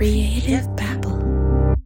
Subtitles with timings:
[0.00, 1.76] Creative Babble.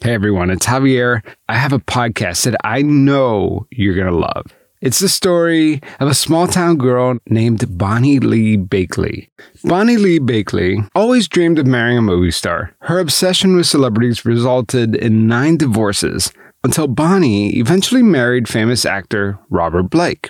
[0.00, 1.22] Hey everyone, it's Javier.
[1.48, 4.44] I have a podcast that I know you're going to love.
[4.82, 9.30] It's the story of a small town girl named Bonny Lee Bakley.
[9.64, 12.74] Bonny Lee Bakley always dreamed of marrying a movie star.
[12.80, 16.30] Her obsession with celebrities resulted in nine divorces
[16.62, 20.28] until Bonny eventually married famous actor Robert Blake.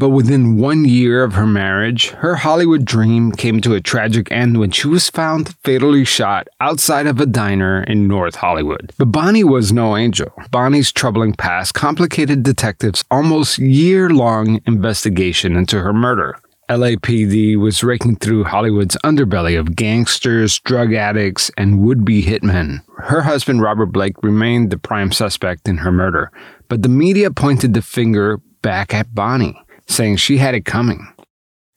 [0.00, 4.58] But within one year of her marriage, her Hollywood dream came to a tragic end
[4.58, 8.94] when she was found fatally shot outside of a diner in North Hollywood.
[8.96, 10.32] But Bonny was no angel.
[10.50, 16.34] Bonny's troubling past complicated detectives' almost year long investigation into her murder.
[16.70, 22.80] LAPD was raking through Hollywood's underbelly of gangsters, drug addicts, and would be hitmen.
[23.00, 26.32] Her husband, Robert Blake, remained the prime suspect in her murder,
[26.70, 31.06] but the media pointed the finger back at Bonny saying she had it coming.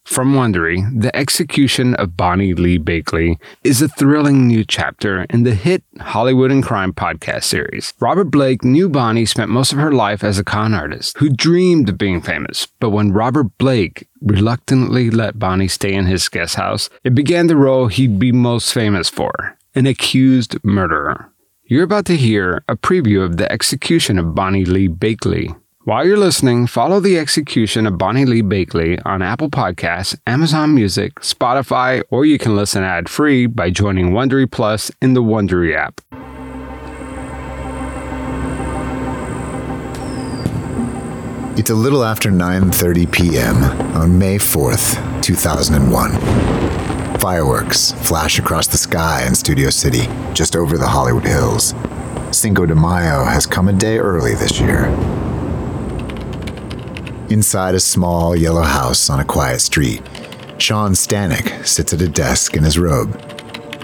[0.05, 5.55] From Wondery, the execution of Bonny Lee Bakley is a thrilling new chapter in the
[5.55, 7.93] hit Hollywood and Crime podcast series.
[8.01, 11.87] Robert Blake knew Bonny spent most of her life as a con artist who dreamed
[11.87, 16.89] of being famous, but when Robert Blake reluctantly let Bonny stay in his guest house,
[17.05, 21.31] it began the role he'd be most famous for an accused murderer.
[21.63, 25.55] You're about to hear a preview of the execution of Bonny Lee Bakley
[25.85, 31.15] while you're listening, follow the execution of Bonny Lee Bakley on Apple Podcasts, Amazon Music,
[31.15, 35.99] Spotify, or you can listen ad free by joining Wondery Plus in the Wondery app.
[41.57, 43.63] It's a little after 9:30 p.m.
[43.95, 47.19] on May 4th, 2001.
[47.19, 51.75] Fireworks flash across the sky in Studio City, just over the Hollywood Hills.
[52.31, 54.89] Cinco de Mayo has come a day early this year.
[57.33, 60.03] Inside a small yellow house on a quiet street,
[60.59, 63.19] Sean Stanek sits at a desk in his robe.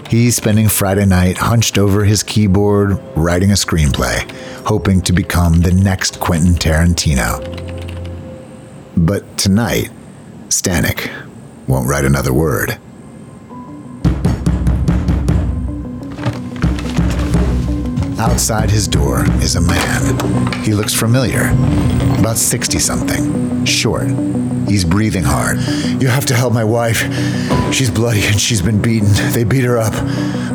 [0.08, 4.20] He's spending Friday night hunched over his keyboard, writing a screenplay,
[4.67, 7.39] hoping to become the next Quentin Tarantino.
[8.95, 9.89] But tonight,
[10.49, 11.10] Stanek
[11.66, 12.77] won't write another word.
[18.19, 20.61] Outside his door is a man.
[20.63, 21.52] He looks familiar.
[22.19, 23.63] About 60 something.
[23.63, 24.09] Short.
[24.67, 25.57] He's breathing hard.
[26.02, 27.02] You have to help my wife.
[27.73, 29.07] She's bloody and she's been beaten.
[29.31, 29.93] They beat her up.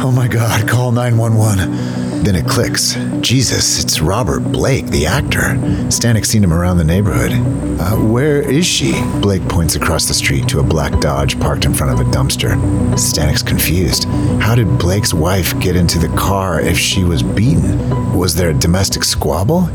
[0.04, 2.03] Oh my God, call 911.
[2.24, 2.94] Then it clicks.
[3.20, 5.58] Jesus, it's Robert Blake, the actor.
[5.90, 7.32] Stanek's seen him around the neighborhood.
[7.78, 8.92] Uh, where is she?
[9.20, 12.56] Blake points across the street to a black Dodge parked in front of a dumpster.
[12.94, 14.04] Stanek's confused.
[14.40, 18.16] How did Blake's wife get into the car if she was beaten?
[18.16, 19.68] Was there a domestic squabble?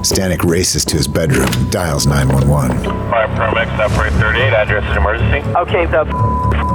[0.00, 2.82] Stanek races to his bedroom, dials 911.
[3.10, 5.46] Fire paramedics, operate 38, address is emergency.
[5.50, 6.69] Okay, the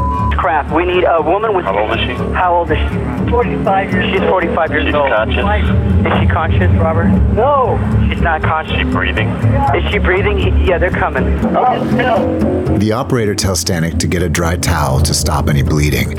[0.46, 0.72] crap.
[0.72, 1.66] We need a woman with.
[1.66, 2.14] How old is she?
[2.36, 3.32] How old is she?
[3.32, 5.10] 45 years She's 45 years She's old.
[5.10, 6.06] conscious.
[6.06, 7.08] Is she conscious, Robert?
[7.34, 7.80] No.
[8.08, 8.78] She's not Is conscious.
[8.78, 9.28] she breathing?
[9.76, 10.38] Is she breathing?
[10.68, 11.24] Yeah, they're coming.
[11.58, 12.78] Oh, no.
[12.78, 16.14] The operator tells Stanek to get a dry towel to stop any bleeding.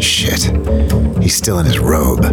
[0.00, 0.42] Shit.
[1.22, 2.24] He's still in his robe.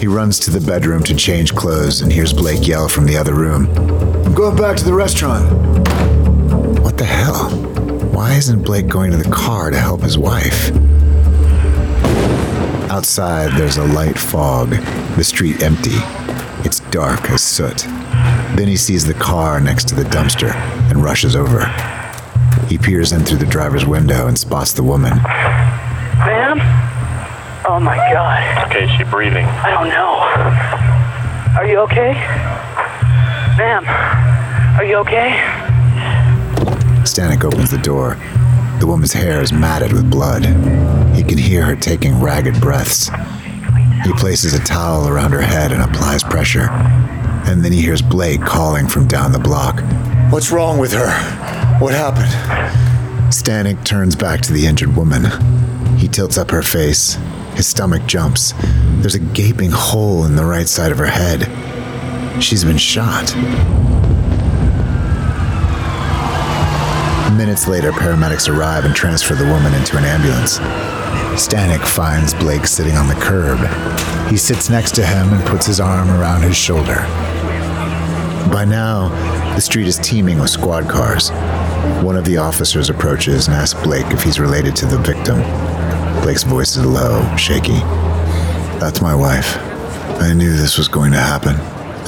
[0.00, 3.32] He runs to the bedroom to change clothes and hears Blake yell from the other
[3.32, 3.68] room
[4.26, 5.48] I'm going back to the restaurant.
[8.34, 8.56] What the hell?
[8.56, 10.70] Why isn't Blake going to the car to help his wife?
[12.90, 14.70] Outside, there's a light fog,
[15.16, 15.98] the street empty.
[16.64, 17.78] It's dark as soot.
[18.56, 20.52] Then he sees the car next to the dumpster
[20.90, 21.64] and rushes over.
[22.68, 25.16] He peers in through the driver's window and spots the woman.
[26.26, 26.58] Ma'am?
[27.66, 28.66] Oh, my God.
[28.66, 29.46] Okay, is she breathing?
[29.46, 30.18] I don't know.
[31.56, 32.14] Are you okay?
[33.56, 33.84] Ma'am,
[34.76, 35.53] are you okay?
[37.14, 38.16] Stanek opens the door.
[38.80, 40.44] The woman's hair is matted with blood.
[41.14, 43.08] He can hear her taking ragged breaths.
[44.04, 46.68] He places a towel around her head and applies pressure.
[47.46, 49.80] And then he hears Blake calling from down the block.
[50.32, 51.08] What's wrong with her?
[51.78, 52.32] What happened?
[53.32, 55.26] Stanek turns back to the injured woman.
[55.96, 57.16] He tilts up her face.
[57.54, 58.54] His stomach jumps.
[59.02, 62.42] There's a gaping hole in the right side of her head.
[62.42, 63.32] She's been shot.
[67.36, 70.58] Minutes later, paramedics arrive and transfer the woman into an ambulance.
[71.34, 73.58] Stanek finds Blake sitting on the curb.
[74.30, 76.94] He sits next to him and puts his arm around his shoulder.
[78.52, 79.08] By now,
[79.56, 81.30] the street is teeming with squad cars.
[82.04, 85.40] One of the officers approaches and asks Blake if he's related to the victim.
[86.22, 87.80] Blake's voice is low, shaky.
[88.78, 89.56] That's my wife.
[90.22, 91.56] I knew this was going to happen.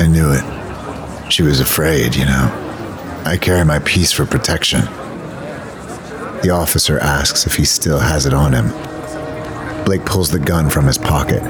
[0.01, 1.33] I knew it.
[1.33, 3.23] She was afraid, you know.
[3.25, 4.87] I carry my piece for protection.
[6.47, 8.69] The officer asks if he still has it on him.
[9.85, 11.43] Blake pulls the gun from his pocket.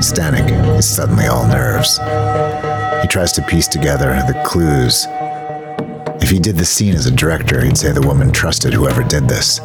[0.00, 1.98] Stanek is suddenly all nerves.
[3.02, 5.04] He tries to piece together the clues.
[6.22, 9.28] If he did the scene as a director, he'd say the woman trusted whoever did
[9.28, 9.60] this.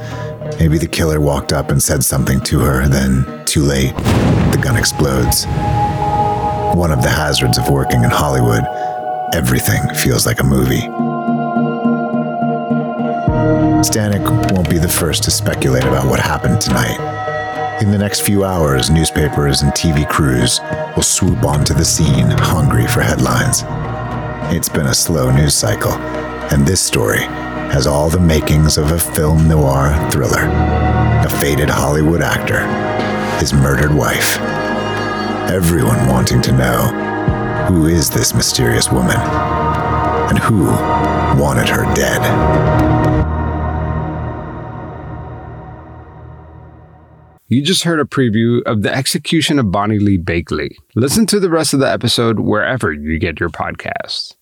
[0.60, 3.96] Maybe the killer walked up and said something to her, then, too late,
[4.52, 5.46] the gun explodes.
[6.76, 8.66] One of the hazards of working in Hollywood,
[9.34, 11.09] everything feels like a movie.
[13.82, 17.00] Stanek won't be the first to speculate about what happened tonight.
[17.82, 20.60] In the next few hours, newspapers and TV crews
[20.96, 23.64] will swoop onto the scene, hungry for headlines.
[24.54, 25.94] It's been a slow news cycle,
[26.52, 27.22] and this story
[27.72, 30.44] has all the makings of a film noir thriller.
[31.26, 32.60] A faded Hollywood actor,
[33.40, 34.38] his murdered wife.
[35.50, 40.66] Everyone wanting to know who is this mysterious woman and who
[41.42, 43.39] wanted her dead.
[47.52, 50.76] You just heard a preview of the execution of Bonny Lee Bakley.
[50.94, 54.36] Listen to the rest of the episode wherever you get your podcasts.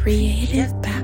[0.00, 1.01] Creative Babble.